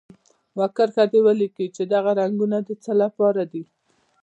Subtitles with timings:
[0.55, 3.63] یوه کرښه دې ولیکي چې دغه رنګونه د څه لپاره دي.